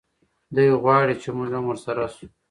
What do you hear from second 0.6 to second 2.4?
غواړي چې موږ هم ورسره شو.